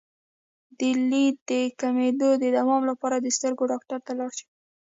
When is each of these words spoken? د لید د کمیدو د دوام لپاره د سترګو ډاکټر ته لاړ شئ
د 0.79 0.81
لید 1.09 1.35
د 1.49 1.51
کمیدو 1.81 2.29
د 2.41 2.43
دوام 2.57 2.81
لپاره 2.91 3.15
د 3.19 3.27
سترګو 3.37 3.63
ډاکټر 3.71 3.99
ته 4.05 4.11
لاړ 4.19 4.31
شئ 4.37 4.45